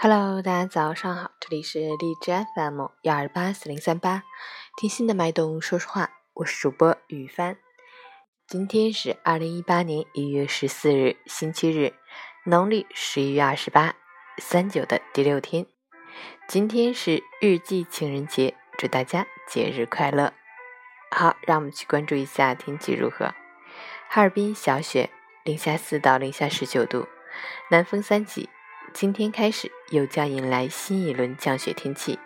[0.00, 4.22] Hello，大家早上好，这里是荔枝 FM 幺二八四零三八，
[4.76, 7.56] 听心的脉动说说话，我是主播雨帆。
[8.46, 11.94] 今天是二零一八年一月十四日，星期日，
[12.44, 13.96] 农历十一月二十八，
[14.40, 15.66] 三九的第六天。
[16.46, 20.32] 今天是日记情人节，祝大家节日快乐。
[21.10, 23.34] 好，让我们去关注一下天气如何。
[24.08, 25.10] 哈尔滨小雪，
[25.42, 27.08] 零下四到零下十九度，
[27.72, 28.48] 南风三级。
[29.00, 32.18] 今天开始又将迎来新一轮降雪天气，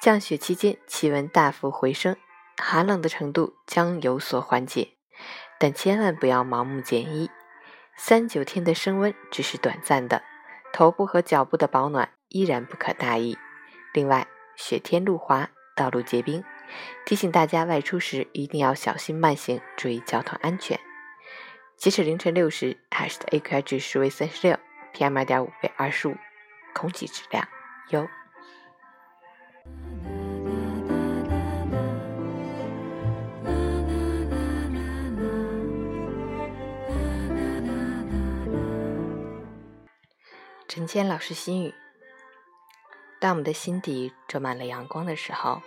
[0.00, 2.16] 降雪期间气温大幅回升，
[2.56, 4.94] 寒冷的程度将有所缓解，
[5.60, 7.28] 但千万不要盲目减衣。
[7.98, 10.22] 三九天的升温只是短暂的，
[10.72, 13.36] 头部和脚部的保暖依然不可大意。
[13.92, 14.26] 另外，
[14.56, 16.42] 雪天路滑，道路结冰，
[17.04, 20.80] 提醒大家外出时一定要小心慢行，注意交通安全。
[21.76, 24.58] 截止凌晨六时，海市的 AQI 指数为三十六。
[24.94, 26.16] PM 二点五为二十五，
[26.72, 27.48] 空气质量
[27.88, 28.08] 优。
[40.68, 41.74] 陈谦老师心语：
[43.18, 45.60] 当我们的心底装满了阳光的时候，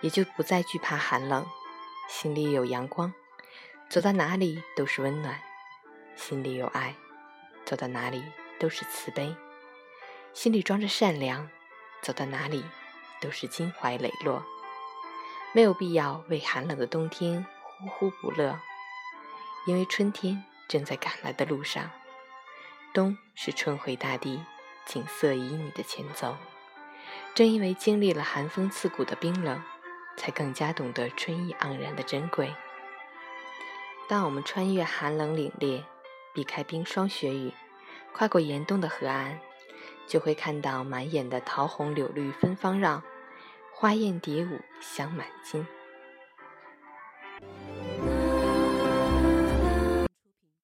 [0.00, 1.46] 也就不再惧怕寒冷。
[2.08, 3.12] 心里有阳光，
[3.90, 5.34] 走到哪里都是温暖；
[6.14, 6.94] 心里有爱，
[7.66, 8.24] 走到哪里。
[8.58, 9.34] 都是慈悲，
[10.32, 11.48] 心里装着善良，
[12.02, 12.64] 走到哪里
[13.20, 14.44] 都是襟怀磊落。
[15.52, 18.58] 没有必要为寒冷的冬天呼呼不乐，
[19.66, 21.90] 因为春天正在赶来的路上。
[22.92, 24.42] 冬是春回大地，
[24.84, 26.36] 景色旖旎的前奏。
[27.34, 29.62] 正因为经历了寒风刺骨的冰冷，
[30.16, 32.54] 才更加懂得春意盎然的珍贵。
[34.08, 35.84] 当我们穿越寒冷凛冽，
[36.32, 37.52] 避开冰霜雪雨。
[38.16, 39.40] 跨过严冬的河岸，
[40.06, 43.02] 就会看到满眼的桃红柳绿芬芳绕，
[43.74, 45.66] 花艳蝶舞香满襟。